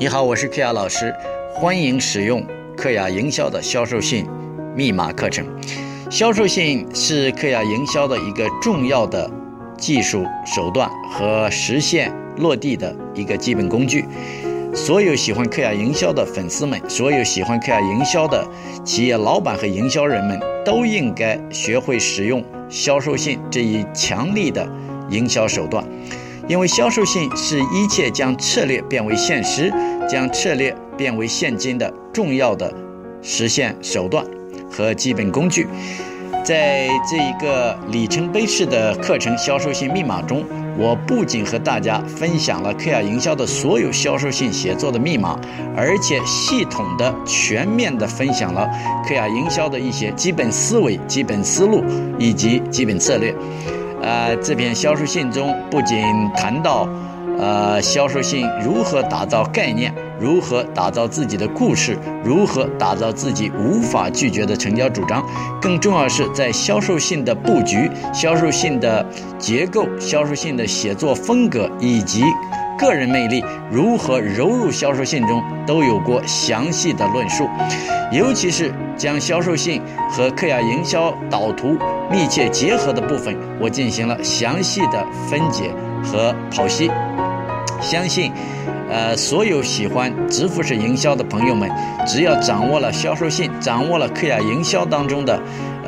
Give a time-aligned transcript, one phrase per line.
[0.00, 1.12] 你好，我是克雅老师，
[1.52, 2.46] 欢迎使用
[2.76, 4.24] 克雅营销的销售性
[4.72, 5.44] 密码课程。
[6.08, 9.28] 销售性是克雅营销的一个重要的
[9.76, 14.04] 技术手段和实现落地的一个基本工具。
[14.72, 18.48] 所有喜欢克雅营销的粉丝们，所有喜欢克雅营销的
[18.84, 24.64] 企业老板和营销人们，都应该学会使用销售性这一强力的
[25.10, 25.84] 营销手段。
[26.48, 29.70] 因为销售性是一切将策略变为现实、
[30.08, 32.72] 将策略变为现金的重要的
[33.20, 34.24] 实现手段
[34.70, 35.66] 和基本工具。
[36.42, 40.42] 在这一个里程碑式的课程《销售性密码》中，
[40.78, 45.38] 我不仅和大家分享了克亚营销的所有销售性写作的密码，
[45.76, 48.66] 而且系统的、全面的分享了
[49.06, 51.84] 克亚营销的一些基本思维、基本思路
[52.18, 53.34] 以及基本策略。
[54.02, 55.98] 呃，这篇销售信中不仅
[56.36, 56.88] 谈到，
[57.38, 65.24] 呃，销售信如何打造概念，如何打造自己的故事，如何打造自己无法拒绝的成交主张，
[65.60, 69.04] 更重要是在销售信的布局、销售信的
[69.38, 72.22] 结构、销售信的写作风格以及
[72.78, 77.48] 个人魅力如何融入销售信中，都有过详细的论述，
[78.12, 81.76] 尤其是将销售信和克雅营销导图。
[82.10, 85.70] 密切结合的部分，我进行了详细的分解
[86.02, 86.90] 和剖析。
[87.82, 88.32] 相信，
[88.88, 91.70] 呃，所有喜欢直服式营销的朋友们，
[92.06, 95.38] 只要掌握了销售信，掌握了克雅营销当中的，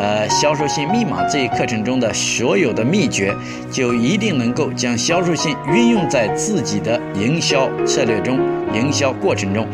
[0.01, 3.37] 呃，销售信密码这一课程中的所有的秘诀，
[3.71, 8.41] 就一定能够将销售信运用在自己的营销策略中、
[8.73, 9.67] 营销过程中。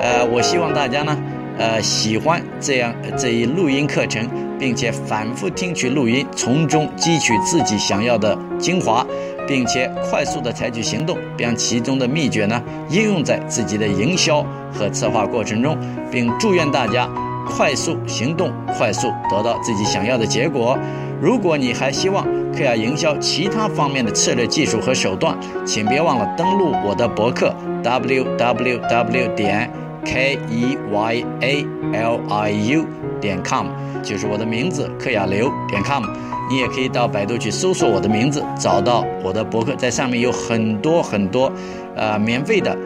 [0.00, 1.16] 呃，我希望大家呢。
[1.58, 4.26] 呃，喜欢这样这一录音课程，
[4.58, 9.06] 并且反复听取录音，从中汲取自己想要的精华，
[9.46, 15.76] 并且快速的采取行动，将其中的秘诀呢应用在自己的营销和策划过程中，
[16.10, 17.06] 并祝愿大家
[17.46, 20.78] 快速行动，快速得到自己想要的结果。
[21.20, 29.70] 如果你还希望克雅营销其他方面的策略、技术和手段，请别忘了登录我的博客 www 点。
[30.04, 32.84] k e y a l i u
[33.20, 33.68] 点 com
[34.02, 36.02] 就是我的名字，克雅流点 com。
[36.50, 41.52] 你也可以到百度去搜索我的名字，找到我的博客，在上面有很多很多，
[41.94, 42.76] 呃，免费的、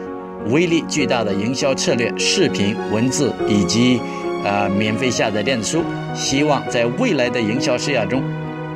[0.51, 3.99] 威力巨大的营销策略视频、文字以及
[4.47, 5.83] 呃免费下载电子书。
[6.15, 8.23] 希望在未来的营销事业中，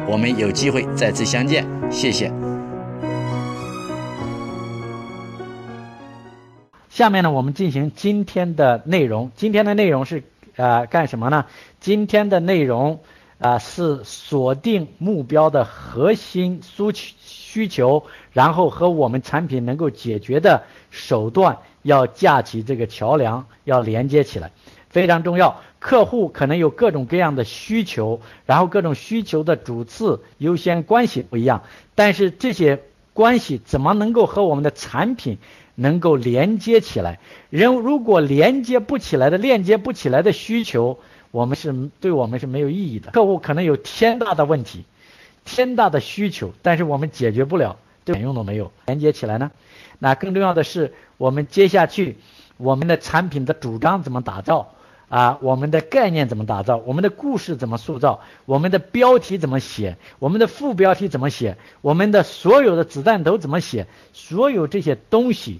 [0.05, 1.65] 我们有机会再次相见。
[1.89, 2.29] 谢谢。
[6.89, 9.31] 下面呢，我们进行今天的内容。
[9.37, 10.23] 今天的内容是
[10.57, 11.45] 呃干什么呢？
[11.79, 12.99] 今天的内容
[13.39, 18.03] 啊是锁定目标的核心需求需求，
[18.33, 24.51] 然后和我们产品能够解决的手段要架起这个桥梁，要连接起来，
[24.91, 25.61] 非常重要。
[25.79, 31.63] 客户可能有各种各样的需求，然后各种需求的主次优先关系不一样，
[31.95, 35.39] 但是这些关系怎么能够和我们的产品？
[35.73, 37.19] 能够连接起来，
[37.49, 40.99] 人如果连接不起来的、链接不起来的需求，
[41.31, 43.09] 我们是对我们是没有意义的。
[43.11, 44.83] 客户可能有天大的问题，
[45.45, 48.71] 天大的需求，但是我们解决不了，一点用都没有。
[48.85, 49.49] 连接起来呢？
[49.97, 52.17] 那更重要的是，我们接下去
[52.57, 54.73] 我们的产品的主张怎么打造？
[55.11, 56.77] 啊，我们的概念怎么打造？
[56.77, 58.21] 我们的故事怎么塑造？
[58.45, 59.97] 我们的标题怎么写？
[60.19, 61.57] 我们的副标题怎么写？
[61.81, 63.87] 我们的所有的子弹头怎么写？
[64.13, 65.59] 所有这些东西，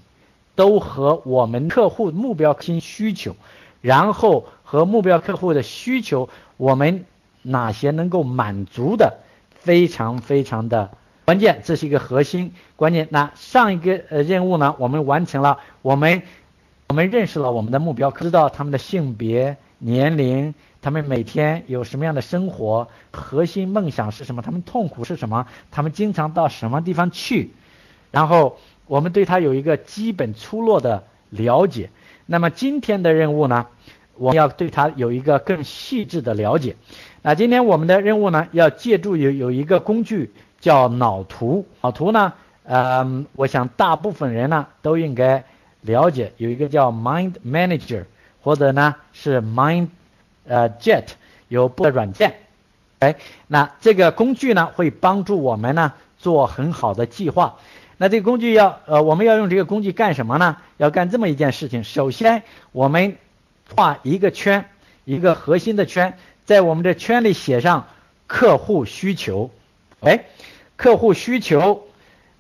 [0.56, 3.36] 都和我们客户目标新需求，
[3.82, 7.04] 然后和目标客户的需求，我们
[7.42, 9.18] 哪些能够满足的，
[9.50, 10.92] 非常非常的
[11.26, 13.10] 关键，这是一个核心关键。
[13.12, 16.24] 那上一个呃任务呢，我们完成了，我们。
[16.92, 27.52] 我们认识了我们的目标，知道他们的性别、年龄，他们每天有什么样的生活，核心梦想是什么，他们痛苦是什么，他们经常到什么地方去，
[28.12, 28.58] 然后
[28.88, 31.90] 我们对他有一个基本粗略的了解。
[32.26, 33.68] 那么今天的任务呢，
[34.18, 36.76] 我们要对他有一个更细致的了解。
[37.22, 41.66] 那今天我们的任务呢，要借助有有一个工具叫脑图。
[41.80, 42.34] 脑图呢，
[42.64, 45.46] 嗯，我想大部分人呢都应该。
[45.82, 48.06] 了解有一个叫 Mind Manager，
[48.42, 49.88] 或者呢是 Mind，
[50.48, 51.06] 呃 Jet
[51.48, 52.36] 有部软件，
[53.00, 53.16] 哎，
[53.48, 57.58] 那这个工具呢会帮助我们呢做很好的计划。
[57.98, 60.58] 那这个工具要呃我们要用这个工具干什么呢？
[60.78, 61.84] 要干这么一件事情。
[61.84, 63.18] 首先我们
[63.76, 64.66] 画一个圈，
[65.04, 67.88] 一个核心的圈，在我们的圈里写上
[68.28, 69.50] 客户需求。
[70.02, 70.26] 哎，
[70.78, 71.88] 客户需求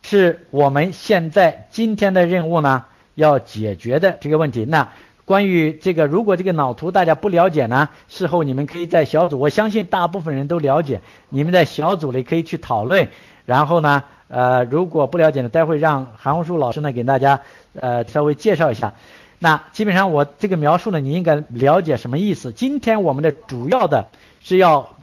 [0.03, 2.85] 是我们现在今天的任务呢。
[3.21, 4.65] 要解决的这个问题。
[4.65, 4.91] 那
[5.25, 13.07] 关于这个，如果这个脑图大家不了解呢，事后你们可以在小组，我相信大部分人都了解，你们在小组里可以去讨论。
[13.45, 17.41] 然后呢，呃，如果不了解呢，待会让韩红树老师呢给大家
[17.79, 18.93] 呃稍微介绍一下。
[19.39, 22.51] 那基本上我这个描述呢，你应该了解什么意思。
[22.51, 24.07] 今天我们的主要的
[24.43, 24.95] 是要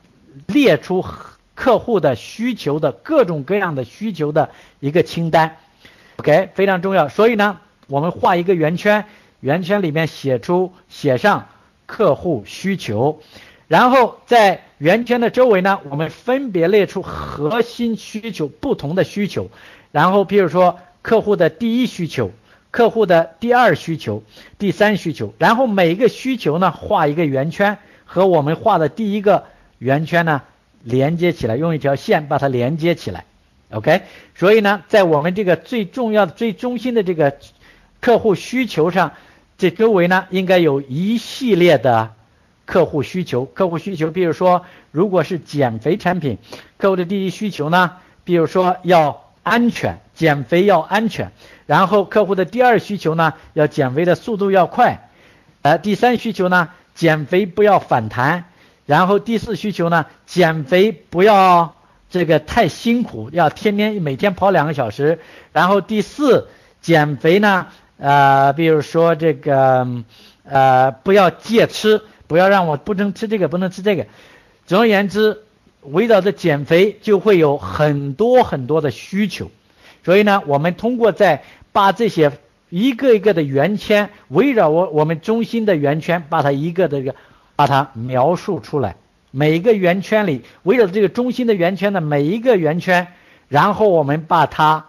[0.46, 1.04] 列出
[1.54, 5.56] 客户的需求的各种各样的需求的一个清单
[6.18, 7.08] ，OK，非常重要。
[7.08, 9.04] 所以呢，我们画一个圆圈。
[9.40, 11.46] 圆圈里面写出写上
[11.86, 13.20] 客户需求，
[13.68, 19.48] 然后在圆圈的周围呢，我们分别列出核心需求不同的需求，
[19.92, 22.32] 然后比如说客户的第一需求、
[22.72, 24.24] 客户的第二需求、
[24.58, 29.44] 第三需求，然后每一个需求呢画一个圆圈，和我们画的第一个
[29.78, 30.42] 圆圈呢
[30.82, 33.24] 连接起来，用一条线把它连接起来
[33.70, 34.02] ，OK。
[34.34, 37.36] 所以呢，在我们这个最重要的、最中心的这个
[38.00, 39.12] 客户需求上。
[39.60, 42.12] 这周围呢，应该有一系列的
[42.64, 43.44] 客户需求。
[43.44, 46.38] 客户需求，比如说，如果是减肥产品，
[46.76, 51.32] 客户的第一需求呢，比如说要安全，减肥要安全。
[51.66, 55.10] 然后客户的第二需求呢，要减肥的速度要快。
[55.62, 58.44] 呃，第三需求呢，减肥不要反弹。
[58.86, 61.74] 然后第四需求呢，减肥不要
[62.10, 65.18] 这个太辛苦，要天天每天跑两个小时。
[65.52, 66.46] 然后第四，
[66.80, 67.66] 减肥呢。
[67.98, 69.86] 呃，比如说这个，
[70.44, 74.06] 呃，不要戒吃，不要让我不能吃这个，不能吃这个。
[74.66, 75.42] 总而言之，
[75.82, 79.50] 围绕着减肥就会有很多很多的需求。
[80.04, 81.42] 所以呢，我们通过在
[81.72, 82.30] 把这些
[82.70, 87.16] 一个一个的圆圈围绕我我们中心的圆圈，把它一个的个
[87.56, 88.94] 把它描述出来。
[89.32, 93.08] 每一个圆圈里围绕这个中心的圆圈的每一个圆圈，
[93.48, 94.84] 然后我们把它。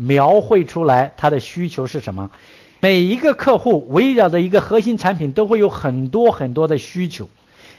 [0.00, 2.30] 描绘出来他的需求是什么？
[2.78, 7.28] 每一个客户围绕着一个核心产品都会有很多很多的需求，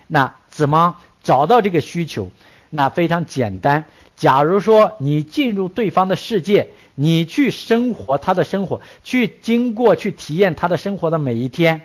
[0.06, 2.30] 那怎么找到这个需求？
[2.70, 3.86] 那非常简单。
[4.18, 11.84] 假如说你进入对方的世界，你去生活他的生活，去经过去体验他的生活的每一天，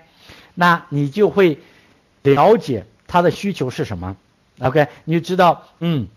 [0.56, 1.60] 那你就会
[2.22, 4.16] 了解他的需求是什么。
[4.58, 6.08] OK，你就知道，嗯，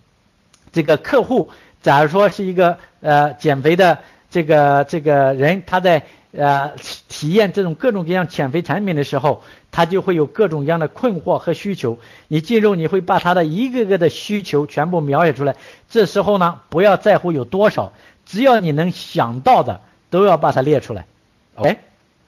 [0.72, 1.52] 这个客户。
[1.88, 4.00] 假如说是一个呃减肥的
[4.30, 6.04] 这个这个人，他在
[6.34, 6.74] 呃
[7.08, 9.42] 体验这种各种各样减肥产品的时候，
[9.72, 11.98] 他就会有各种各样的困惑和需求。
[12.28, 15.56] 你进入，你会把他的一个个的需求全部描写出来。
[15.90, 17.94] 这时候呢，不要在乎有多少，
[18.26, 19.80] 只要你能想到的，
[20.10, 21.06] 都要把它列出来。
[21.56, 21.78] OK，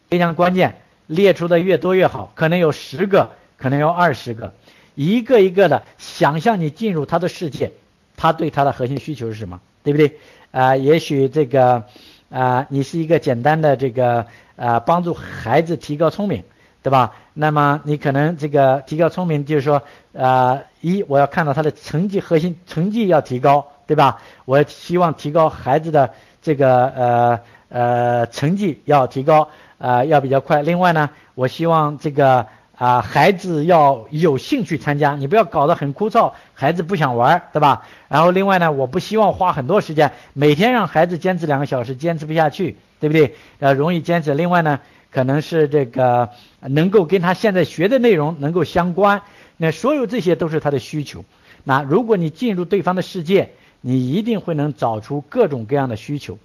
[0.10, 2.32] 非常关键，列出的越多越好。
[2.34, 4.54] 可能有十个，可能有二十个，
[4.96, 7.74] 一个一个的想象你进入他的世界。
[8.20, 10.12] 他对他的核心需求是什么，对不对？
[10.52, 11.86] 啊，也许这个
[12.30, 14.26] 啊，你是一个简单的这个
[14.58, 16.44] 啊，帮助孩子提高聪明，
[16.84, 17.16] 对吧？
[17.34, 19.82] 那么你可能这个提高聪明，就是说
[20.14, 24.20] 啊，一我要看到他的成绩，核心成绩要提高，对吧？
[24.44, 26.12] 我希望提高孩子的
[26.42, 27.40] 这个呃
[27.70, 30.62] 呃成绩要提高啊，要比较快。
[30.62, 32.46] 另外呢，我希望这个。
[32.80, 37.86] 啊，孩子要有兴趣参加，你不要搞得很枯燥，孩子不想玩，对吧？
[38.08, 43.36] 然后另外呢，我不希望花很多时间，每天让孩子坚持两个小时，坚持不下去，对不对？
[43.60, 44.34] 呃，容易坚持。
[44.34, 44.80] 另外呢，
[45.12, 46.30] 可能是这个
[46.62, 49.24] 能够跟他现在学的内容能够相关，
[49.58, 51.26] 那所有这些都是他的需求。
[51.66, 53.50] 那如果你进入对方的世界，
[53.82, 56.38] 你一定会能找出各种各样的需求。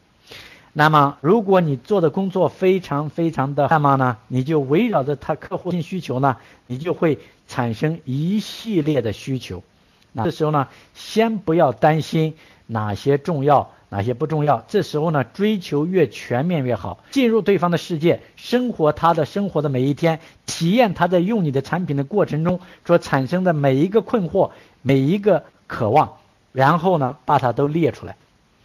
[0.76, 9.62] 那么，如果你做的工作非常非常的，那么呢，你就围绕着他客户性需求呢，你就会产生一系列的需求。
[10.11, 12.35] 那这时候呢，先不要担心
[12.66, 14.64] 哪些重要，哪些不重要。
[14.66, 24.50] 这时候呢，追求越全面越好，进入对方的世界，生活他的生活的每一天，体验他在用你的产品的过程中所产生的每一个困惑，
[24.83, 26.14] 每一个渴望，
[26.50, 28.16] 然后呢，把它都列出来，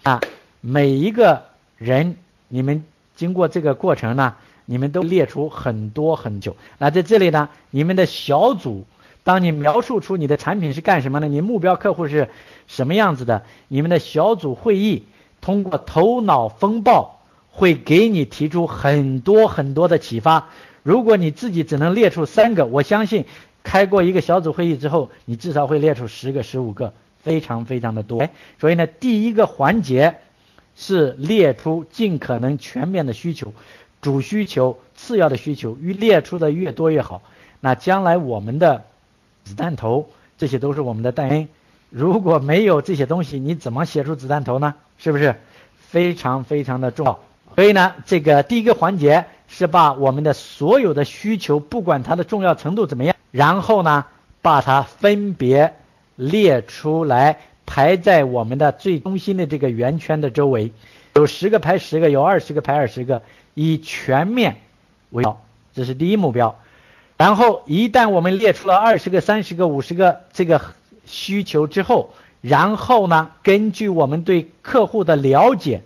[0.02, 0.22] 啊，
[0.60, 1.49] 每一个。
[1.80, 2.18] 人，
[2.50, 2.84] 你们
[3.16, 6.58] 经过这个过程呢，你们都列出很多很久。
[6.78, 8.86] 那在这里呢，你们的小组，
[9.24, 11.28] 当你描述出你的产品是干什么呢？
[11.30, 12.28] 你目标客户是
[12.68, 13.44] 什么样子的？
[13.70, 15.06] 你们的小组会议
[15.40, 20.50] 通过头脑风暴会给你提出很多很多的启发。
[20.84, 23.24] 如果你自己只能列出三个，我相信
[23.64, 26.94] 开过一个小组会议之后，你至少会列出十个、十五个，
[27.24, 28.28] 非常非常的多。
[28.60, 30.18] 所以呢，第一个环节。
[30.82, 33.54] 是列出尽可能全面的需求，
[34.02, 37.22] 主需求、次要的需求，越列出的越多越好。
[37.60, 38.86] 那将来我们的
[39.44, 41.50] 子弹头，这些都是我们的弹因。
[41.90, 44.74] 如果没有这些东西，你怎么写出子弹头呢？
[44.98, 45.36] 是不是
[45.90, 47.20] 非常非常的重要？
[47.56, 54.06] 所以呢，这个第一个环节是把我们的所有的需求，不管它的重要程度怎么样，然后呢，
[54.42, 55.74] 把它分别
[56.16, 60.72] 列出来，排在我们的最中心的这个圆圈的周围，
[61.14, 63.22] 有十个排十个，有二十个排二十个，
[63.54, 64.56] 以全面
[65.12, 65.40] 为标，
[65.76, 66.60] 这是第一目标。
[67.16, 70.60] 然后一旦我们列出了二十个、三十个、五十个这个
[71.06, 72.12] 需求之后，
[72.42, 75.84] 然后呢，根据我们对客户的了解，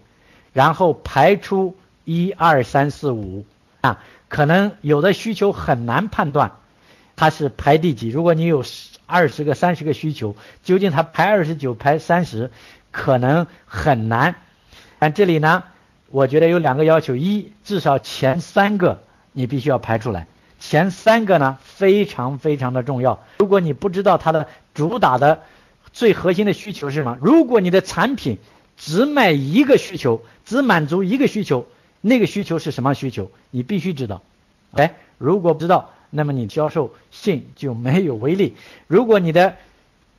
[0.54, 1.76] 然后排出
[2.06, 3.44] 一二三四五
[3.82, 6.54] 啊，可能有的需求很难判断
[7.18, 8.08] 它是排第几。
[8.08, 12.52] 如果你有十二十个、三十个需求，究竟它排二十九、排三十，
[12.92, 14.36] 可能很难。
[15.00, 15.64] 但这里呢，
[16.10, 20.26] 我觉得有两个要求：一，至少前三个你必须要排出来；
[20.60, 23.24] 前三个呢，非常非常的重要。
[23.40, 25.42] 如果你不知道它的主打的。
[25.96, 27.20] 最核心的需求是什么？
[27.22, 28.40] 如果你的产品
[28.78, 31.68] 只卖一个需求，只满足一个需求，
[32.02, 33.30] 那个需求是什么需求？
[33.52, 34.24] 你必须知道。
[34.72, 38.56] 哎，如果不知道，那么你销售性就没有威力。
[38.88, 39.56] 如果你的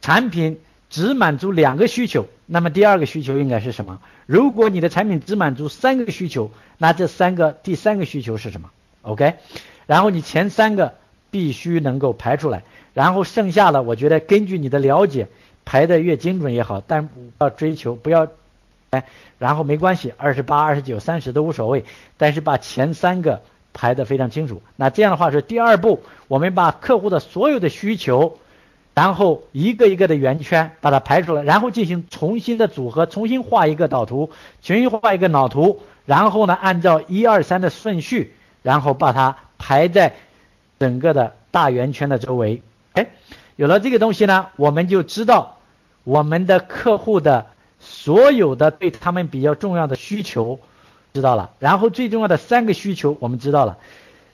[0.03, 0.59] 产品
[0.91, 4.01] 只满足两个需求，那么第二个需求应该是什么？
[4.27, 8.71] 如果你的产品只满足三个需求，那这三个第三个需求是什么
[9.03, 9.35] ？OK，
[9.87, 10.95] 然后你前三个
[11.31, 15.29] 必须能够排出来，然后剩下的，我觉得根据你的了解。
[15.67, 17.09] 排的越精准也好，但
[17.41, 18.29] 要追求，不要，
[18.91, 19.07] 哎，
[19.39, 21.87] 然后没关系，二十八、二十九、三十都无所谓，
[22.19, 23.41] 但是把前三个
[23.75, 24.63] 排的非常清楚。
[24.77, 28.39] 那这样的话是第二步，我们把客户的所有的需求，
[28.95, 34.31] 然后一个一个的圆圈把它排出来，然后进行重新的组合，重新画一个导图，
[34.63, 40.15] 重新画一个脑图，然后呢，按照一二三的顺序，然后把它排在
[40.79, 42.63] 整个的大圆圈的周围，
[42.95, 43.07] 哎。
[43.57, 45.59] 有了这个东西呢，我们就知道
[46.03, 47.47] 我们的客户的
[47.79, 50.59] 所有的对他们比较重要的需求
[51.15, 53.79] 知道了，然后最重要的三个需求我们知道了，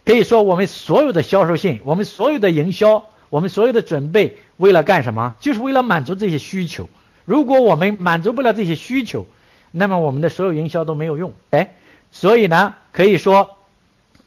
[0.07, 5.35] 可以说我们所有的销售性，我们所有的营销，我们所有的准备为了干什么？
[5.41, 6.89] 就是为了满足这些需求。
[7.27, 9.27] 如果我们满足不了这些需求，
[9.71, 11.35] 那么我们的所有营销都没有用。
[11.51, 11.75] 哎，
[12.13, 13.59] 所以呢，可以说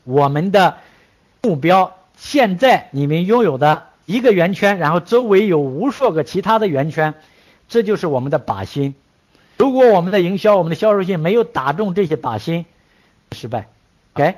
[0.04, 0.78] 我们的
[1.42, 3.88] 目标现在你们拥有的。
[4.06, 7.14] 一个圆圈，然后周围有无数个其他的圆圈，
[7.70, 8.96] 这就是我们的靶心。
[9.58, 12.66] 如果我们的营销、我们的销售性没有打中这些靶心，
[13.32, 13.68] 失败。
[14.14, 14.36] OK，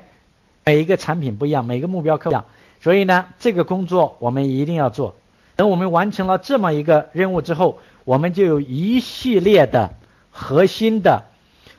[0.64, 2.44] 每一个产品不一样，每个目标客户不一样，
[2.80, 5.14] 所以呢，这个工作我们一定要做。
[5.56, 9.94] 等我们完成了这么一个任务之后，我们就有一系列的
[10.30, 11.24] 核心的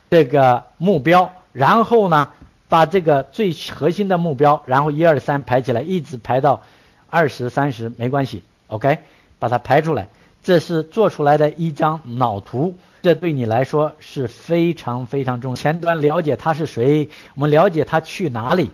[0.10, 2.30] 这个目标，然后呢，
[2.70, 6.64] 把这个最核心的目标，然后一二三排起来，一直排到。
[7.10, 8.98] 二十三十没关系，OK，
[9.40, 10.10] 把它排出来，
[10.44, 12.76] 这是做出来的一张脑图，
[13.08, 15.56] 这对你来说是非常非常重要。
[15.56, 18.70] 前端了解他是谁，我们了解他去哪里，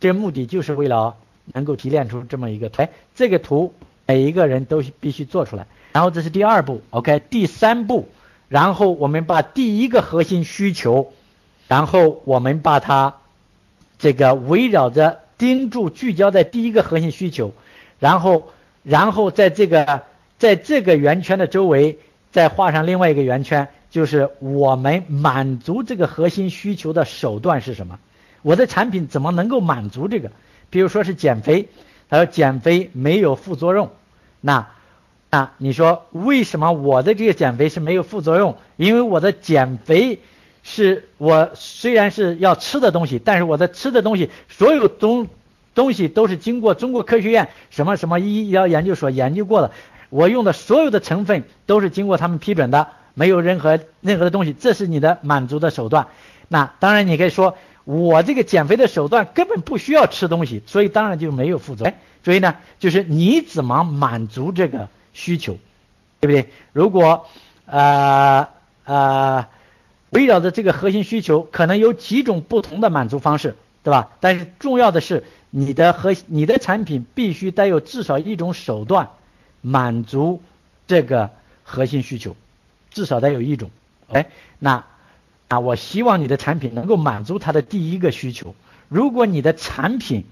[0.00, 2.82] 这目的就是为了能够提炼出这么一个图。
[3.14, 3.72] 这个图
[4.06, 5.68] 每一个人都必须做出来。
[5.92, 8.08] 然后这是第二步，OK，第三步，
[8.48, 11.12] 然后我们把第一个核心需求，
[11.68, 13.14] 然后我们把它
[14.00, 15.20] 这个围绕着。
[15.38, 17.54] 盯住聚焦在第一个核心需求，
[17.98, 18.50] 然后，
[18.82, 20.02] 然后在这个
[20.38, 21.98] 在这个圆圈的周围
[22.30, 27.98] 再画上另外一个圆圈，就是我们满足这个核心需求的手段是什么？
[28.42, 30.30] 我的产品怎么能够满足这个？
[30.70, 31.68] 比如说是减肥，
[32.08, 33.90] 他说减肥没有副作用，
[34.40, 34.68] 那，
[35.30, 38.56] 那你说为什么我的这个减肥是没有副作用？
[38.76, 40.20] 因为我的减肥。
[40.62, 45.26] 是我虽然是要吃的东西，但是我的吃的东西所有东
[45.74, 49.72] 东西都是经过中国科学院什么什么医疗研究所研究过的，
[50.10, 56.08] 我用的所有的成分都是经过他们批准的，没有任何任何的东西，这是你的满足的手段。
[56.48, 61.96] 那当然你可以说我这个减肥的手段根本不需要吃东西，所以当然就没有副作用。
[62.22, 65.56] 所以呢，就是你怎么满足这个需求，
[66.20, 66.52] 对不对？
[66.72, 67.26] 如果
[67.64, 68.48] 呃
[68.84, 69.46] 呃。
[70.12, 74.10] 围绕着这个核心需求，可能有几种不同的满足方式，对吧？
[74.18, 79.10] 但是重要的是，你的核你的产品必须带有至少一种手段，
[79.60, 80.42] 满足
[80.86, 81.30] 这个
[81.64, 82.36] 核心需求，
[82.90, 83.70] 至少得有一种。
[84.08, 84.26] 哎，
[84.58, 84.84] 那
[85.48, 88.54] 啊，我希望你的产品能够满足他的第一个需求。
[88.88, 90.24] 如果你的产品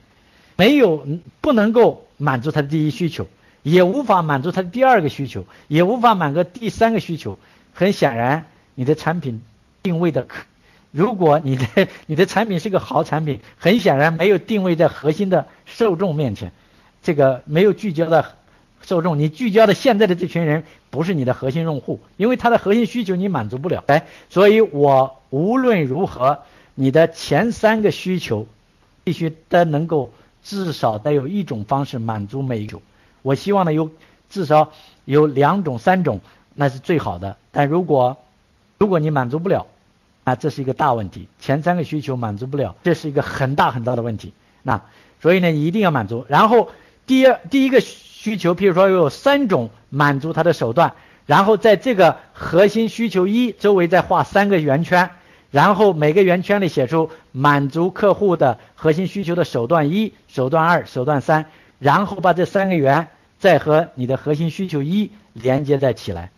[0.56, 1.06] 没有
[1.40, 3.28] 不能够满足他的第一需求，
[3.62, 7.38] 也无法满足他的第二个需求，也无法满足第三个需求，
[7.72, 9.42] 很显然，你的产品。
[9.80, 10.42] 定位的可，
[10.90, 16.52] 如果你的 你的产品是个好产品，很显然没有定位在核心的受众面前，
[17.00, 18.34] 这个没有聚焦的
[18.82, 23.84] 受众，你聚焦的现在的这群人不是你的核心用户，因为他的核心需求你满足不了。
[23.86, 26.40] 哎，所以我无论如何，
[26.74, 28.46] 你的前三个需求
[29.04, 32.80] 必须得能够至少得有一种方式满足每一种。
[33.22, 33.90] 我希望呢有
[34.30, 34.72] 至少
[35.04, 36.20] 有两种、三种，
[36.54, 37.36] 那是最好的。
[37.50, 38.16] 但如果
[38.78, 39.66] 如果你满足不了，
[40.24, 41.26] 那这是一个大问题。
[41.40, 44.32] 前三个需求满足不了，这是一个很大很大的问题。
[44.62, 44.82] 那
[45.20, 46.24] 所以呢，你一定要满足。
[46.28, 46.70] 然后
[47.06, 47.80] 第二第一个
[48.28, 50.92] 需求，譬如说有三种满足它的手段，
[51.24, 55.10] 然后在这个核心需求一周围再画三个圆圈。
[55.50, 61.46] 然后每个圆圈里写出满足客户的核心需求的手段一、手段二、手段三，
[61.78, 63.08] 然后把这三个圆
[63.38, 66.30] 再和你的核心需求一连接在起来。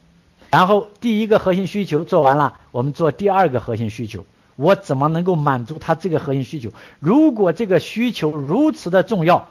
[0.48, 4.24] 然后第一个核心需求做完了，我们做第二个核心需求。
[4.54, 6.70] 我怎么能够满足他这个核心需求？
[7.00, 9.48] 如果这个需求如此的重要，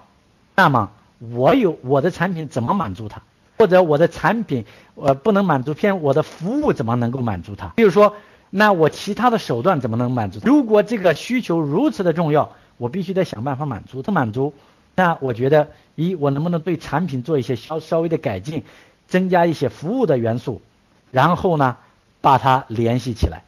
[0.56, 3.22] 那么我有我的产品怎么满足他？
[3.58, 7.68] 或者我的产品呃不能满足，偏我的服务怎么能够满足他？
[7.76, 8.16] 比如说。
[8.52, 10.40] 那我其他的手段怎么能满足？
[10.44, 14.02] 如果这个需求如此的重要，我必须得想办法满足。
[14.02, 14.56] 不满足，
[14.96, 18.64] 那我觉得，一我能不能对产品做一些稍稍微的改进，
[19.08, 20.64] 增加一些服务的元素，
[21.12, 21.78] 然后呢，
[22.22, 23.44] 把它联系起来。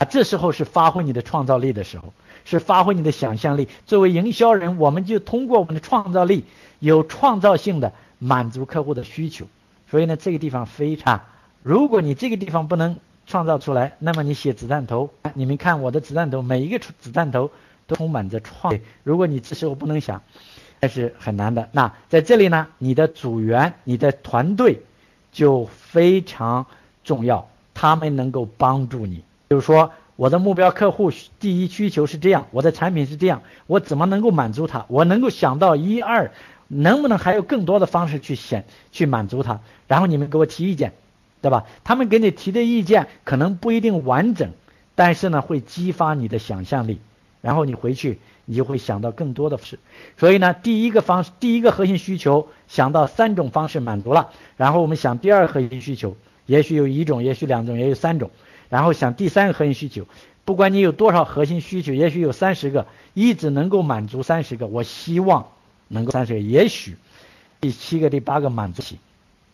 [0.00, 2.12] 啊，这时候是发挥你的创造力的时候，
[2.44, 3.68] 是发挥你的想象力。
[3.86, 6.44] 作为营销人，我们就通过我们的创造力，
[6.78, 9.46] 有创造性的满足客户的需求。
[9.90, 11.20] 所以呢，这个地方非常，
[11.62, 12.96] 如果你这个地方不能。
[13.26, 17.48] 创造出来，那么你写子弹头，你们看我的子弹头，每一个子弹头
[17.86, 18.76] 都充满着创。
[19.04, 20.20] 如果你这时候不能想，
[20.80, 21.68] 那是很难的。
[21.70, 24.82] 那在这里呢，你的组员、你的团队
[25.30, 26.66] 就非常
[27.04, 29.22] 重要，他们能够帮助你。
[29.50, 34.86] 比如说，我的目标客户第一需求是这样，我的产品是这样，我怎么能够满足他？
[34.86, 36.30] 我能够想到一二，
[36.68, 39.58] 能不能还有更多的方式去选去满足他？
[39.88, 40.92] 然后你们给我提意见。
[41.42, 41.66] 对吧？
[41.82, 44.50] 他们给你提的意见可能不一定完整，
[44.94, 47.00] 但是呢，会激发你的想象力，
[47.40, 49.80] 然后你回去你就会想到更多的事。
[50.16, 56.14] 所以呢，第一个方式第一个核心需求想到三种方式满足了，然后我们想第二核心需求，
[56.46, 58.30] 也许有一种，也许两种，也有三种，
[58.70, 60.06] 然后想第三个核心需求，
[60.46, 65.48] 不管你有多少核心需求，也许有三十个，一直能够满足三十个，我希望
[65.88, 66.96] 能够三十个，也许
[67.60, 68.98] 第七个、第八个满足起，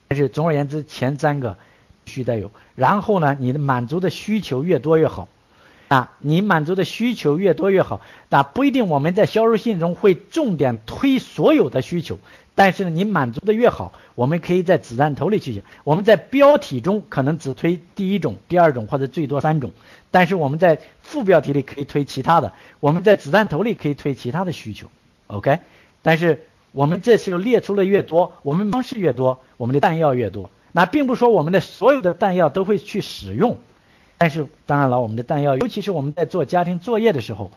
[0.07, 1.57] 但是总而言之，前三个。
[2.05, 5.27] 必须得有，然后呢，你的满足的需求越多越好，
[5.89, 12.19] 啊，你满足的需求越多越好，那不一定我们在销售信中会重点推所有的需求，
[12.55, 19.71] 但是呢，你满足的越好，我们可以在子弹头里去讲，我们在标题中可能只推第一种、第二种或者最多三种，
[20.11, 24.89] 但是我们在副标题里可以推其他的，我们在子弹头里可以推其他的需求
[25.29, 25.61] ，OK，
[26.03, 30.51] 但是我们这时候列出的越多，我们方式越多，我们的弹药越多。
[30.73, 33.57] 那并不说我们的所有的弹药都会去使用，
[34.19, 37.51] 但是当然了，我们的弹药，尤其是我们在做家庭作业的时候，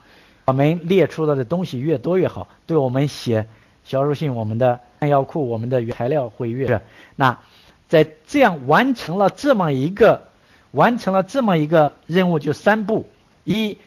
[0.46, 3.48] 我们列出来的东西越多越好，对我们写
[3.86, 6.82] 销售信，我们的弹药库，我们的原材料会越。
[7.16, 7.40] 那
[7.88, 10.28] 在这样完成了这么一个
[10.72, 13.08] 完成了这么一个任务，就三步：
[13.46, 13.78] 一，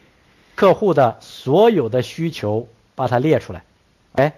[0.55, 3.63] 客户的所有的需求把它列出来，
[4.13, 4.33] 哎，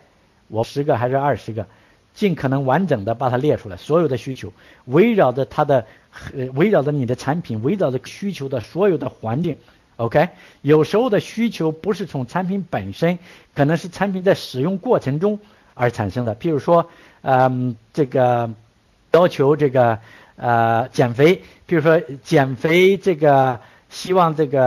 [0.49, 1.65] 我十个还是二十个？
[2.15, 4.53] 尽可能完整的把它列出来，所有的需求
[4.85, 5.85] 围绕着它的，
[6.33, 9.57] 呃，围绕着你的产品，围绕着需求的所有的环境
[9.97, 10.29] ，OK。
[10.61, 13.19] 有时候的需求不是从产品本身，
[13.53, 15.39] 可能是产品在使用过程中
[15.73, 16.35] 而产生的。
[16.37, 16.89] 譬如说，
[17.21, 18.49] 嗯，这个
[19.11, 19.99] 要求这个
[20.37, 24.63] 呃减肥，比如说减肥这个希望这个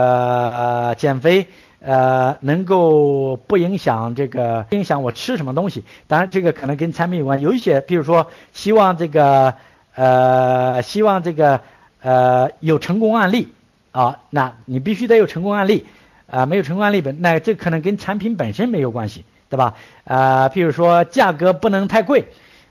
[0.51, 1.47] 呃减肥。
[1.81, 5.83] 呃，能够不影响这个影响我吃什么东西？
[6.07, 7.39] 当然，这个可能跟产品有关。
[7.39, 9.55] 有一些，比如说，希望这个
[9.95, 11.61] 呃，希望这个
[12.01, 13.47] 呃有成功案例
[13.91, 15.85] 啊，那你必须得有成功案例
[16.27, 19.75] 啊，没有成功案例本，那这可能跟产品本身没有关系，对吧？
[20.03, 22.25] 啊，譬如说价格不能太贵，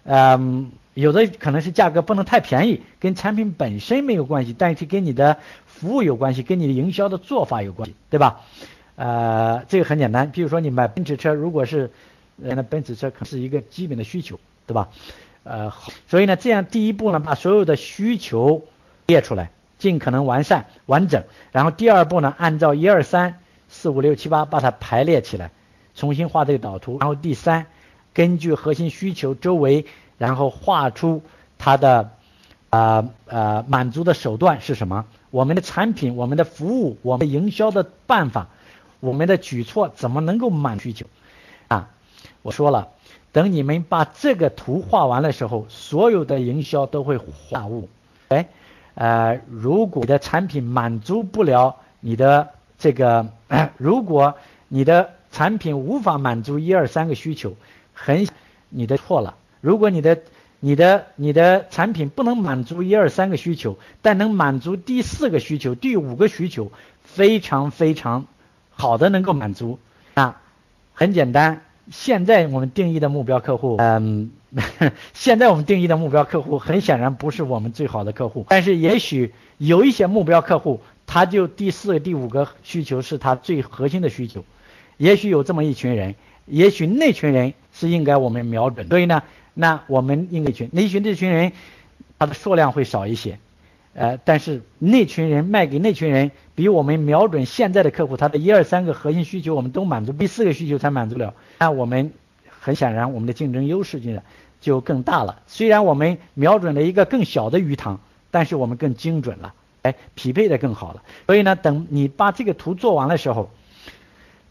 [0.04, 8.40] 嗯，有的可能是价格不能太便宜，跟产品本身没有关系，但是跟你的服务有关系，跟你的营销的做法有关系，对吧？
[9.00, 11.88] 呃，这个很简单，比如说你买奔驰车，如果是，
[12.34, 14.88] 那奔驰车可能是一个基本的需求，对吧？
[15.44, 15.72] 呃，
[16.08, 18.64] 所以呢，这样第一步呢，把所有的需求
[19.06, 21.22] 列出来，尽可能完善完整。
[21.52, 25.52] 然后第二步呢，按照一二三四五六七八把它排列起来，
[25.94, 26.98] 重新画这个导图。
[26.98, 27.66] 然后第三，
[28.12, 29.86] 根据核心需求周围，
[30.18, 31.22] 然后画出
[31.56, 32.10] 它的，
[32.70, 35.04] 呃呃满足的手段是什么？
[35.30, 38.48] 我们的产品、我们的服务、我们营销的办法。
[39.00, 41.06] 我们的举措怎么能够满足需求？
[41.68, 41.90] 啊，
[42.42, 42.88] 我说了，
[43.32, 47.88] 等你们把这个图画完的时候，所有的营销都会化物。
[48.28, 48.48] 哎，
[48.94, 53.28] 呃，如果你的产品满足不了你的这个，
[53.76, 54.34] 如果
[54.68, 57.54] 你的产品无法满足一二三个需求，
[57.92, 58.26] 很
[58.68, 59.36] 你的错了。
[59.60, 60.18] 如果你的
[60.60, 68.26] 你的你的产品不能满足一二三个需求，但能满足第四个需求、第五个需求，非常非常
[68.78, 69.78] 好的能够满足。
[70.14, 70.34] 那
[70.94, 71.60] 很简单，
[71.90, 74.30] 现在我们定义的目标客户，嗯，
[75.12, 80.80] 现在我们定义的目标客户很显然不是我们最好的客户，但是也许有一些目标客户。
[81.10, 84.44] 他就第四个、第五个需求是他最核心的需求，
[84.98, 86.14] 也许有这么一群人，
[86.44, 88.86] 也许那群人是应该我们瞄准。
[88.88, 89.22] 所以呢，
[89.54, 91.52] 那我们应该群那群这群人，
[92.18, 93.38] 他的数量会少一些，
[93.94, 101.32] 呃，但是那群人卖给那群人，比我们瞄准现在的客户，他的一二三个核心需求我们都满足，第四个需求才满足了。
[101.60, 102.12] 那我们
[102.58, 104.10] 很显然我们的竞争优势就
[104.60, 105.40] 就更大了。
[105.46, 108.00] 虽然我们瞄准了一个更小的鱼塘，
[108.32, 109.54] 但是我们更精准了。
[109.82, 111.04] 哎，匹配的更好了。
[111.28, 113.50] 所以呢，等你把这个图做完的时候，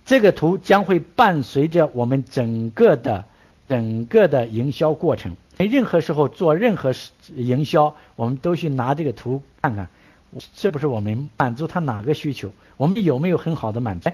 [0.06, 3.26] 这个图将会伴随着我们整个的、
[3.67, 5.36] 整个的营销过程。
[5.58, 6.93] 任何时候做任何
[7.36, 9.89] 营销，我们都去拿这个图看看，
[10.56, 12.52] 是不是我们满足他哪个需求？
[12.76, 14.10] 我们有没有很好的满足？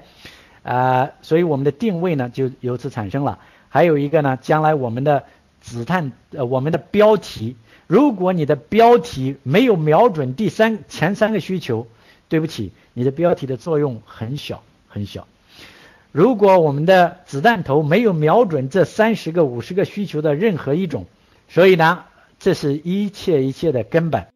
[0.64, 3.40] 啊，所以我们的定位呢就由此产生了。
[3.70, 5.24] 还有一个呢，将来我们的
[5.60, 7.56] 子弹，呃，我们的标题。
[7.88, 11.88] 如果你的标题没有瞄准第三前三个需求，
[12.30, 15.28] 对不起，你的标题的作用很小很小。
[16.12, 21.08] 如果我们的子弹头没有瞄准这三十个五十个需求的任何一种，
[21.50, 22.06] 所以呢，
[22.40, 24.33] 这是一切一切的根本。